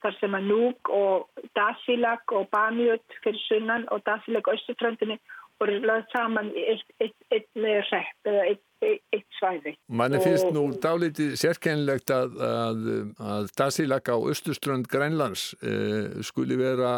þar 0.04 0.18
sem 0.20 0.36
að 0.36 0.50
Núk 0.52 0.92
og 0.92 1.46
Dasilag 1.58 2.36
og 2.36 2.50
Banjut 2.54 3.18
fyrir 3.24 3.40
sunnan 3.48 3.88
og 3.96 4.04
Dasilag 4.06 4.50
og 4.50 4.60
Östufröndinni 4.60 5.18
voru 5.62 5.80
lögð 5.84 6.14
saman 6.14 6.52
í 6.54 6.68
eitt, 6.74 6.96
eitt, 7.04 7.18
eitt 7.32 7.50
með 7.60 7.82
repp 7.90 8.32
eða 8.32 8.46
eitt, 8.52 8.64
eitt 9.16 9.38
svæði. 9.40 9.76
Manni 9.88 10.22
finnst 10.24 10.50
nú 10.56 10.66
dálítið 10.84 11.36
sérkennilegt 11.40 12.14
að, 12.14 12.40
að, 12.48 12.88
að 13.34 13.52
Dasilak 13.60 14.12
á 14.12 14.18
Östuströnd 14.18 14.90
Grænlands 14.92 15.52
eh, 15.62 16.24
skuli 16.26 16.60
vera 16.60 16.98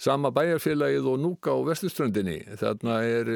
sama 0.00 0.30
bæjarfélagið 0.32 1.08
og 1.12 1.18
núka 1.20 1.52
á 1.52 1.58
vestuströndinni. 1.68 2.38
Þarna 2.60 2.96
er, 3.04 3.30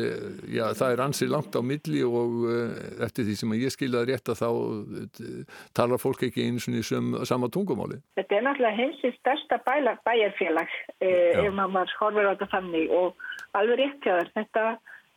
já, 0.49 0.65
það 0.79 0.95
er 0.95 1.03
ansið 1.05 1.33
langt 1.35 1.59
á 1.59 1.61
milli 1.61 2.01
og 2.07 2.39
uh, 2.49 2.73
eftir 3.05 3.29
því 3.29 3.37
sem 3.41 3.55
ég 3.59 3.75
skiljaði 3.75 4.13
rétt 4.13 4.33
að 4.33 4.41
þá 4.41 4.49
uh, 4.49 5.61
talar 5.77 6.01
fólk 6.01 6.25
ekki 6.29 6.47
eins 6.47 6.69
og 6.69 6.75
nýjum 6.75 7.13
sama 7.29 7.51
tungumáli. 7.53 8.01
Þetta 8.17 8.39
er 8.39 8.47
náttúrulega 8.49 8.81
heimsins 8.81 9.21
stærsta 9.21 9.61
bæjarfélag 9.69 10.73
uh, 10.73 11.45
ef 11.45 11.53
maður 11.61 11.97
horfir 12.01 12.31
á 12.31 12.33
þetta 12.33 12.53
þannig 12.57 12.97
og 12.97 13.29
alveg 13.59 13.81
rétt 13.81 14.07
hjá 14.07 14.15
þér. 14.21 14.33
Þetta, 14.39 14.65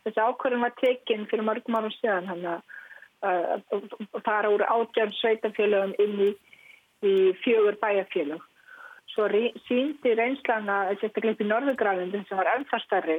þessi 0.06 0.26
ákvörðum 0.26 0.66
var 0.66 0.76
tekinn 0.82 1.26
fyrir 1.30 1.46
mörgum 1.48 1.78
árum 1.78 1.94
síðan 1.98 2.30
hann 2.30 2.50
að 2.52 2.60
fara 4.26 4.52
úr 4.54 4.62
átjörn 4.62 5.16
sveitafélagum 5.18 5.96
inn 6.04 6.20
í, 6.28 6.30
í 7.02 7.14
fjögur 7.42 7.80
bæjarfélag 7.82 8.44
svo 9.18 9.26
síndi 9.66 10.14
reynslana, 10.14 10.94
sérstaklega 11.00 11.42
í 11.42 11.48
Norðugrafindin 11.48 12.24
sem 12.28 12.38
var 12.38 12.52
ennþá 12.54 12.78
starri 12.84 13.18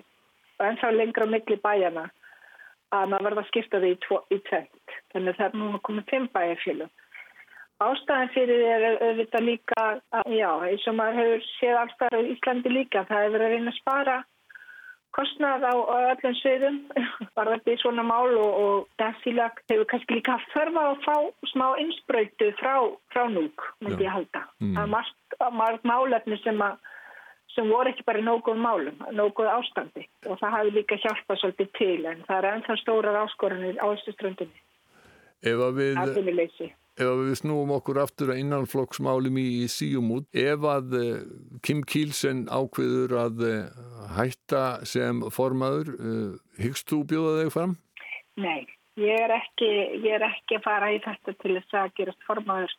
og 0.60 0.66
ennþá 0.70 0.92
lengra 0.96 1.28
á 1.28 1.34
milli 1.34 1.58
bæjana 1.60 2.06
að 2.96 3.12
maður 3.12 3.26
verða 3.28 3.44
að 3.44 3.50
skipta 3.50 3.82
þau 3.84 3.90
í, 3.90 3.98
í 4.36 4.40
tvent. 4.48 4.96
Þannig 5.12 5.34
að 5.34 5.40
það 5.40 5.48
er 5.50 5.60
núna 5.60 5.82
komið 5.86 6.10
fimm 6.10 6.28
bæjarfélum. 6.34 6.94
Ástæðan 7.80 8.32
fyrir 8.34 8.64
er 8.68 8.86
auðvitað 9.00 9.46
líka, 9.46 9.84
að, 10.12 10.32
já, 10.36 10.50
eins 10.68 10.88
og 10.90 10.98
maður 10.98 11.20
hefur 11.20 11.46
séð 11.54 11.78
alltaf 11.84 12.18
í 12.18 12.34
Íslandi 12.34 12.74
líka, 12.74 13.06
það 13.08 13.24
hefur 13.24 13.36
verið 13.36 13.48
að 13.48 13.54
reyna 13.56 13.74
að 13.74 13.80
spara 13.80 14.18
kostnað 15.16 15.66
á, 15.66 15.74
á 15.74 15.98
öllum 16.14 16.36
sviðum, 16.40 16.78
var 17.38 17.52
þetta 17.54 17.74
í 17.74 17.80
svona 17.82 18.06
mál 18.06 18.30
og, 18.38 18.60
og 18.64 19.02
Desilag 19.02 19.60
hefur 19.72 19.90
kannski 19.92 20.20
líka 20.20 20.38
haft 20.38 20.54
þörfa 20.54 20.86
að 20.92 21.04
fá 21.06 21.16
smá 21.54 21.66
einspröytu 21.82 22.52
frá, 22.62 22.76
frá 23.14 23.26
núk, 23.34 23.66
myndi 23.84 24.08
ég 24.08 24.16
halda. 24.16 24.46
Mm. 24.62 24.78
Það 24.78 24.84
er 24.86 25.58
margt, 25.60 25.88
málefni 25.90 26.40
sem, 26.44 26.64
að, 26.66 26.80
sem 27.56 27.72
voru 27.74 27.94
ekki 27.94 28.08
bara 28.08 28.26
nóguð 28.26 28.62
málum, 28.62 29.06
nóguð 29.18 29.52
ástandi 29.54 30.06
og 30.28 30.42
það 30.42 30.58
hafi 30.58 30.76
líka 30.78 31.00
hjálpað 31.04 31.44
svolítið 31.44 31.72
til 31.80 32.00
en 32.10 32.26
það 32.28 32.42
er 32.42 32.52
ennþá 32.54 32.82
stórar 32.84 33.24
áskoranir 33.24 33.82
á 33.82 33.86
þessu 33.94 34.18
ströndinni. 34.18 34.66
Ef 35.40 35.62
að 35.64 35.78
við 35.80 35.98
ef 37.00 37.22
við 37.24 37.38
snúum 37.40 37.72
okkur 37.78 38.02
aftur 38.04 38.34
að 38.34 38.42
innanflokksmálum 38.44 39.38
í, 39.40 39.48
í 39.64 39.68
síumút, 39.72 40.28
ef 40.36 40.66
að 40.68 40.96
uh, 41.00 41.22
Kim 41.66 41.84
Kielsen 41.88 42.46
ákveður 42.52 43.16
að 43.22 43.46
uh, 43.48 43.89
hætta 44.18 44.64
sem 44.88 45.22
formaður, 45.34 45.94
uh, 46.00 46.36
hyggst 46.62 46.90
þú 46.92 47.04
bjóða 47.12 47.44
þig 47.44 47.54
fram? 47.56 47.76
Nei, 48.40 48.68
ég 49.00 49.26
er 49.26 49.36
ekki, 49.36 49.70
ég 50.06 50.14
er 50.18 50.28
ekki 50.30 50.60
að 50.60 50.66
fara 50.68 50.92
í 50.96 51.02
þetta 51.04 51.36
til 51.42 51.58
þess 51.58 51.80
að 51.82 51.96
gerast 52.00 52.28
formaður 52.28 52.78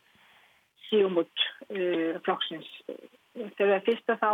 síumút 0.88 1.46
flokksins. 2.26 2.66
Þegar 3.54 3.84
fyrst 3.86 4.10
að 4.10 4.22
þá 4.24 4.30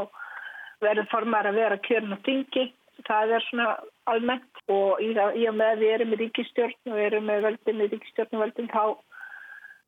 verður 0.81 1.09
formaður 1.11 1.51
að 1.51 1.59
vera 1.61 1.79
kjörn 1.85 2.15
og 2.17 2.23
þingi, 2.25 2.63
það 3.05 3.35
er 3.37 3.45
svona 3.51 3.67
almennt 4.09 4.63
og 4.73 5.03
í, 5.05 5.11
í 5.13 5.45
og 5.51 5.57
með 5.57 5.83
við 5.83 5.93
erum 5.97 6.15
í 6.15 6.21
ríkistjórn 6.23 6.93
og 6.93 7.01
erum 7.03 7.29
með 7.29 7.45
völdin 7.47 7.83
í 7.85 7.89
ríkistjórn 7.93 8.39
og 8.39 8.45
völdin 8.47 8.71
þá 8.73 8.85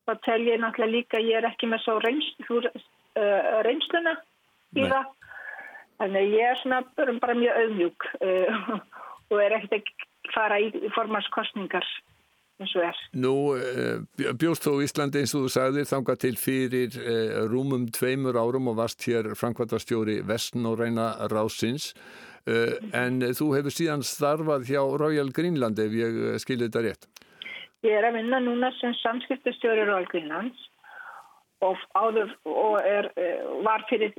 þá 0.09 0.13
tel 0.25 0.41
ég 0.47 0.61
náttúrulega 0.61 0.95
líka 0.95 1.21
ég 1.21 1.39
er 1.39 1.47
ekki 1.49 1.69
með 1.69 1.83
svo 1.85 1.97
reynsl, 2.03 2.59
uh, 2.69 3.59
reynsluna 3.65 4.15
í 4.77 4.85
það 4.85 5.09
þannig 5.99 6.35
ég 6.35 6.51
er 6.51 6.61
svona 6.61 6.83
bara 6.97 7.37
mjög 7.37 7.63
auðmjúk 7.63 8.07
uh, 8.19 8.69
og 9.31 9.41
er 9.43 9.57
ekkert 9.59 9.75
að 9.79 10.31
fara 10.33 10.59
í, 10.61 10.69
formarskostningar 10.95 11.87
eins 12.59 12.73
og 12.75 12.85
er. 12.89 13.03
Nú 13.15 13.33
uh, 13.55 14.31
bjóst 14.39 14.65
þú 14.67 14.79
Íslandi 14.85 15.23
eins 15.23 15.35
og 15.37 15.45
þú 15.45 15.53
sagðir 15.55 15.89
þanga 15.89 16.17
til 16.23 16.33
fyrir 16.39 16.97
uh, 17.01 17.43
rúmum 17.51 17.87
tveimur 17.95 18.39
árum 18.39 18.71
og 18.71 18.79
varst 18.81 19.05
hér 19.07 19.31
Frankvartastjóri 19.39 20.19
Vestn 20.27 20.67
og 20.69 20.81
reyna 20.81 21.13
Rásins 21.31 21.93
en 22.49 23.19
þú 23.35 23.49
hefur 23.53 23.73
síðan 23.75 24.01
starfað 24.07 24.63
hjá 24.71 24.79
Royal 24.97 25.27
Greenland 25.35 25.77
ef 25.83 25.91
ég 25.93 26.15
skilir 26.41 26.71
þetta 26.71 26.81
rétt. 26.81 27.03
Ég 27.85 27.93
er 27.93 28.07
að 28.07 28.15
vinna 28.17 28.39
núna 28.41 28.71
sem 28.79 28.95
samskiptustjóri 29.03 29.83
Rólgrínlands 29.85 30.68
og, 31.65 31.77
áður, 31.95 32.31
og 32.45 32.79
er, 32.85 33.09
eh, 33.19 33.43
var 33.65 33.85
fyrir, 33.89 34.13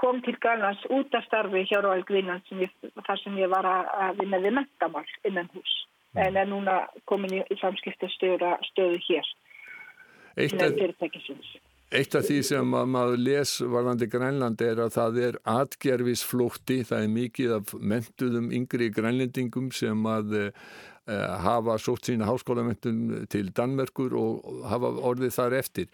kom 0.00 0.22
til 0.22 0.36
Grænlands 0.42 0.84
út 0.90 1.14
af 1.14 1.24
starfi 1.26 1.64
hjá 1.70 1.80
Rólgrínlands 1.82 2.48
þar 3.06 3.20
sem 3.22 3.36
ég 3.38 3.50
var 3.50 3.66
að 3.66 4.20
vinna 4.20 4.40
við 4.42 4.56
mentamál 4.60 5.06
innan 5.24 5.50
hús 5.54 5.74
mm. 6.14 6.22
en 6.26 6.36
er 6.36 6.50
núna 6.50 6.78
komin 7.10 7.34
í, 7.40 7.42
í 7.50 7.60
samskiptustjóra 7.60 8.56
stöðu 8.70 8.98
hér 9.08 9.30
innan 10.46 10.74
fyrirtækisins. 10.78 11.54
Eitt 11.94 12.14
af 12.18 12.24
því 12.26 12.40
sem 12.42 12.72
maður 12.90 13.20
les 13.22 13.50
varðandi 13.60 14.08
Grænland 14.10 14.62
er 14.66 14.80
að 14.82 14.96
það 14.96 15.18
er 15.28 15.36
atgerfisflótti, 15.46 16.80
það 16.88 17.04
er 17.04 17.12
mikið 17.18 17.52
af 17.60 17.74
mentuðum 17.78 18.50
yngri 18.56 18.88
grænlendingum 18.94 19.70
sem 19.74 20.02
að 20.10 20.34
Eh, 21.04 21.38
hafa 21.44 21.76
sótt 21.76 22.06
sína 22.08 22.24
háskólamöntun 22.24 23.26
til 23.28 23.50
Danmerkur 23.52 24.14
og 24.16 24.62
hafa 24.64 24.88
orðið 25.04 25.34
þar 25.36 25.56
eftir 25.58 25.90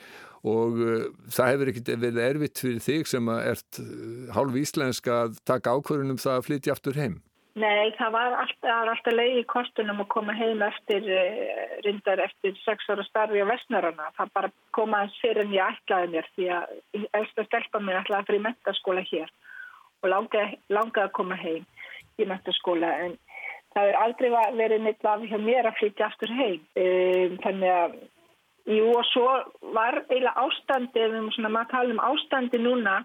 og 0.47 0.79
uh, 0.81 1.09
það 1.29 1.51
hefur 1.53 1.71
ekkert 1.73 1.91
verið 2.05 2.21
erfitt 2.27 2.63
fyrir 2.63 2.85
þig 2.85 3.09
sem 3.11 3.27
ert 3.35 3.81
eh, 3.83 4.31
hálf 4.37 4.55
íslenska 4.57 5.19
að 5.27 5.43
taka 5.49 5.75
ákvörunum 5.77 6.21
það 6.21 6.39
að 6.39 6.47
flytja 6.47 6.77
aftur 6.77 6.97
heim? 6.97 7.19
Nei, 7.61 7.91
það 7.99 8.13
var 8.15 8.37
alltaf, 8.41 8.89
alltaf 8.89 9.13
leið 9.13 9.41
í 9.41 9.47
kostunum 9.51 10.01
að 10.01 10.09
koma 10.15 10.33
heim 10.39 10.63
eftir 10.65 11.09
rindar 11.85 12.23
eftir 12.23 12.55
sex 12.63 12.87
ára 12.89 13.05
starfi 13.09 13.43
á 13.43 13.51
Vestnarana 13.51 14.07
það 14.17 14.31
bara 14.39 14.53
komaðins 14.77 15.19
fyrir 15.21 15.43
en 15.45 15.57
ég 15.57 15.75
ætlaði 15.75 16.13
mér 16.15 16.29
því 16.37 16.47
að 16.57 16.77
eftir 17.21 17.43
að 17.43 17.49
stelpa 17.51 17.83
mér 17.83 18.01
ætlaði 18.01 18.23
að 18.23 18.31
fyrir 18.31 18.45
mentaskóla 18.47 19.05
hér 19.11 19.35
og 20.01 20.13
langaði 20.15 20.61
langa 20.73 21.05
að 21.05 21.17
koma 21.19 21.37
heim 21.43 21.67
í 22.21 22.29
mentaskóla 22.31 22.95
en 23.05 23.19
það 23.75 23.91
er 23.91 23.99
aldrei 24.05 24.31
verið 24.59 24.83
neitt 24.85 25.07
af 25.07 25.23
hjá 25.27 25.39
mér 25.43 25.69
að 25.69 25.79
flytja 25.81 26.09
aftur 26.09 26.33
heim. 26.35 26.63
Um, 26.75 27.37
þannig 27.45 27.75
að 27.75 27.99
jú 28.69 28.91
og 28.93 29.07
svo 29.13 29.31
var 29.75 30.03
eiginlega 30.09 30.45
ástandi 30.45 31.01
ef 31.01 31.15
við 31.15 31.33
svona 31.37 31.55
maður 31.55 31.73
tala 31.73 31.97
um 31.97 32.05
ástandi 32.11 32.61
núna 32.61 33.01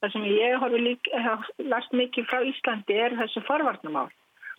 það 0.00 0.12
sem 0.12 0.28
ég 0.28 0.60
har 0.60 1.50
last 1.72 1.92
mikið 1.96 2.28
frá 2.30 2.44
Íslandi 2.44 2.98
er 3.00 3.16
þessu 3.16 3.42
forvarnamál 3.48 4.08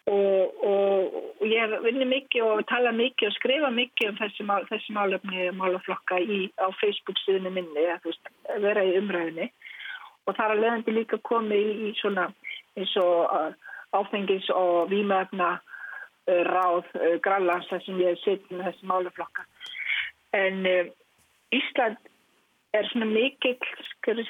og, 0.08 0.64
og, 0.64 1.16
og 1.42 1.46
ég 1.46 1.76
vinni 1.84 2.08
mikið 2.08 2.48
og 2.48 2.66
tala 2.72 2.94
mikið 2.96 3.30
og 3.30 3.36
skrifa 3.36 3.70
mikið 3.76 4.12
um 4.12 4.20
þessi, 4.22 4.48
mál, 4.48 4.66
þessi 4.72 4.96
málöfni 4.96 5.50
málaflokka 5.60 6.20
í, 6.24 6.48
á 6.58 6.68
Facebook 6.80 7.20
síðinu 7.24 7.52
minni 7.54 7.86
að 7.92 8.08
veist, 8.08 8.34
vera 8.64 8.86
í 8.88 8.96
umræðinni 9.02 9.50
og 10.28 10.36
það 10.36 10.46
er 10.46 10.56
að 10.56 10.64
leðandi 10.64 10.96
líka 10.96 11.22
komið 11.28 11.60
í, 11.60 11.90
í 11.90 11.94
svona 12.02 12.30
eins 12.78 12.94
og 13.02 13.28
að 13.36 13.56
áfengis 13.98 14.50
og 14.54 14.90
výmöfna 14.92 15.58
uh, 15.58 16.42
ráð 16.48 16.88
uh, 16.98 17.16
Grænlands 17.24 17.70
þar 17.72 17.84
sem 17.86 18.02
ég 18.04 18.20
sitt 18.24 18.50
með 18.52 18.68
þessi 18.70 18.90
máluflokka. 18.90 19.46
En 20.38 20.62
uh, 20.70 20.92
Ísland 21.56 21.98
er 22.76 22.88
svona 22.92 23.08
mikill, 23.10 23.58
að 24.08 24.24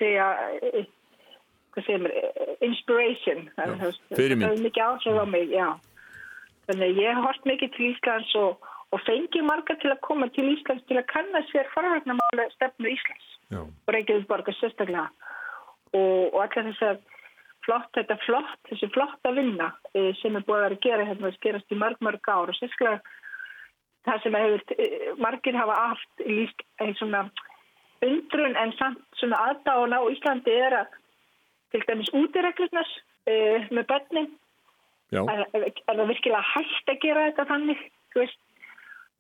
segir 1.86 2.02
mér, 2.02 2.16
inspiration. 2.66 3.46
Fyrir 4.16 4.38
mig. 4.40 4.48
Er 4.50 5.22
á 5.22 5.26
mig, 5.30 5.52
já. 5.54 5.68
Þannig 6.68 6.88
að 6.88 7.02
ég 7.02 7.16
har 7.16 7.24
hort 7.24 7.46
mikið 7.48 7.76
til 7.76 7.90
Íslands 7.92 8.34
og, 8.40 8.66
og 8.92 9.04
fengið 9.06 9.46
marga 9.48 9.78
til 9.82 9.92
að 9.94 10.02
koma 10.08 10.28
til 10.36 10.50
Íslands 10.52 10.86
til 10.90 10.98
að 11.00 11.10
kanna 11.12 11.44
sér 11.52 11.70
farvarnamála 11.76 12.48
stefnu 12.56 12.92
Íslands. 12.92 13.30
Já. 13.54 13.62
Og 13.64 13.94
Reykjavík 13.96 14.28
borgar 14.28 14.58
sérstaklega. 14.58 15.06
Og, 15.96 16.34
og 16.34 16.42
allar 16.44 16.68
þess 16.72 16.84
að 16.90 17.06
flott, 17.68 17.88
þetta 17.96 18.16
er 18.16 18.26
flott, 18.26 18.58
þessi 18.70 18.90
flotta 18.96 19.32
vinna 19.36 19.70
eh, 19.94 20.12
sem 20.22 20.36
er 20.36 20.44
búið 20.48 20.58
að 20.58 20.66
vera 20.66 20.78
að 20.78 20.84
gera 20.86 21.08
hérna, 21.08 21.28
það 21.28 21.38
skerast 21.40 21.74
í 21.74 21.80
mörg, 21.80 22.04
mörg 22.04 22.30
ár 22.32 22.52
og 22.52 22.60
sérstaklega 22.60 23.00
það 24.08 24.24
sem 24.24 24.40
hefur, 24.40 24.64
eh, 24.78 25.12
margir 25.22 25.60
hafa 25.60 25.78
aft 25.92 26.26
líst 26.26 26.66
einn 26.82 26.96
svona 27.00 27.28
undrun 28.06 28.58
en 28.62 28.74
samt 28.78 29.04
svona 29.20 29.40
aðdáðan 29.50 29.98
á 29.98 30.02
Íslandi 30.14 30.54
er 30.54 30.82
að 30.82 30.98
til 31.74 31.84
dæmis 31.88 32.12
útireglurnars 32.16 32.92
uh, 33.28 33.64
með 33.76 33.88
börnin. 33.92 34.30
Er 35.12 35.48
það 35.88 36.04
virkilega 36.12 36.44
hægt 36.54 36.92
að 36.92 37.02
gera 37.04 37.26
þetta 37.30 37.46
þannig, 37.50 37.82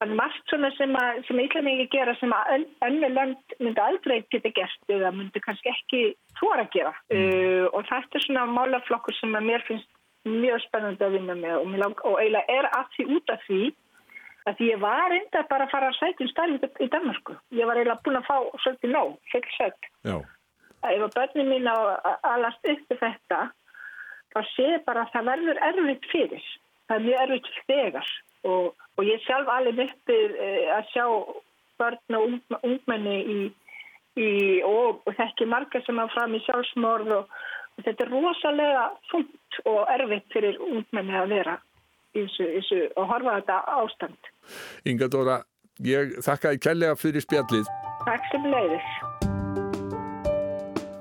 er 0.03 0.13
margt 0.13 0.51
svona 0.51 0.69
sem, 0.77 0.93
að, 0.99 1.21
sem 1.27 1.41
Íslandingi 1.41 1.87
gera 1.91 2.13
sem 2.19 2.33
að 2.35 2.65
önnu 2.85 3.09
land 3.15 3.55
myndi 3.59 3.83
aldrei 3.83 4.21
geta 4.31 4.51
gert 4.55 4.93
eða 4.93 5.11
myndi 5.15 5.41
kannski 5.43 5.71
ekki 5.73 6.01
tóra 6.39 6.67
að 6.67 6.73
gera. 6.75 6.93
Uh, 7.11 7.65
og 7.73 7.83
þetta 7.89 8.19
er 8.19 8.27
svona 8.27 8.45
málaflokkur 8.53 9.17
sem 9.17 9.35
að 9.35 9.49
mér 9.49 9.65
finnst 9.67 9.91
mjög 10.27 10.63
spennandi 10.67 11.05
að 11.07 11.17
vinna 11.17 11.35
með 11.39 11.59
og, 11.61 12.01
og 12.03 12.17
eiginlega 12.19 12.59
er 12.59 12.69
að 12.75 12.89
því 12.95 13.05
út 13.15 13.33
af 13.33 13.45
því 13.47 13.61
að 14.47 14.63
ég 14.63 14.79
var 14.81 15.13
enda 15.15 15.43
bara 15.49 15.67
að 15.67 15.73
fara 15.73 15.91
að 15.91 15.97
sætjum 15.99 16.29
stærn 16.31 16.57
í 16.57 16.89
Danmarku. 16.93 17.35
Ég 17.55 17.67
var 17.67 17.79
eiginlega 17.79 18.03
búin 18.05 18.19
að 18.19 18.27
fá 18.29 18.37
svolítið 18.63 18.93
nóg, 18.93 19.17
heilt 19.33 19.49
sött. 19.57 19.89
Ef 20.87 21.03
að 21.03 21.15
börnum 21.17 21.51
mín 21.51 21.67
á 21.67 21.77
alast 22.31 22.71
uppi 22.71 22.99
þetta, 23.01 23.41
þá 24.33 24.39
sé 24.53 24.69
bara 24.85 25.03
að 25.03 25.13
það 25.15 25.29
verður 25.31 25.61
erfitt 25.69 26.09
fyrir. 26.13 26.47
Það 26.87 26.97
er 26.97 27.05
mjög 27.07 27.23
erfitt 27.25 27.61
þegar 27.67 28.11
og, 28.47 28.73
og 28.95 29.03
ég 29.03 29.23
sjálf 29.25 29.51
alveg 29.51 29.91
uppið 29.91 30.35
eh, 30.39 30.65
að 30.77 30.91
sjá 30.93 31.05
börn 31.77 32.17
og 32.17 32.63
ungmenni 32.63 33.17
í, 33.19 33.39
í, 34.17 34.29
og, 34.65 35.01
og 35.03 35.17
þekki 35.17 35.49
marga 35.49 35.81
sem 35.85 35.99
hafa 35.99 36.15
fram 36.15 36.37
í 36.37 36.43
sjálfsmorð 36.45 37.15
og, 37.17 37.35
og 37.75 37.85
þetta 37.85 38.05
er 38.05 38.13
rosalega 38.13 38.85
fullt 39.11 39.59
og 39.65 39.81
erfitt 39.97 40.31
fyrir 40.33 40.61
ungmenni 40.63 41.17
að 41.17 41.33
vera 41.35 41.57
í 42.17 42.25
þessu, 42.25 42.47
þessu 42.55 42.81
og 42.95 43.11
horfa 43.11 43.37
þetta 43.39 43.59
ástand. 43.77 44.31
Inga 44.89 45.09
Dóra, 45.13 45.37
ég 45.85 46.17
þakka 46.25 46.55
í 46.57 46.61
kærlega 46.63 46.97
fyrir 46.99 47.25
spjallið. 47.25 47.69
Takk 48.07 48.31
sem 48.31 48.49
leiðis. 48.51 48.89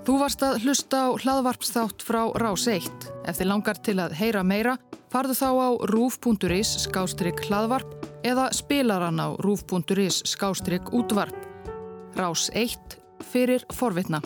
Þú 0.06 0.20
varst 0.20 0.42
að 0.46 0.60
hlusta 0.62 0.98
á 1.02 1.08
hlaðvarpsþátt 1.18 2.04
frá 2.06 2.20
Rás 2.38 2.68
1. 2.70 3.08
Ef 3.26 3.40
þið 3.40 3.50
langar 3.50 3.80
til 3.82 3.98
að 3.98 4.14
heyra 4.20 4.44
meira 4.46 4.76
Farðu 5.16 5.36
þá 5.38 5.48
á 5.48 5.68
rúf.is 5.92 6.70
skástrygg 6.82 7.38
hlaðvarp 7.46 7.92
eða 8.26 8.50
spilaran 8.52 9.22
á 9.22 9.32
rúf.is 9.40 10.22
skástrygg 10.26 10.90
útvarp. 10.92 11.36
Rás 12.18 12.50
1 12.52 12.98
fyrir 13.30 13.64
forvitna. 13.72 14.20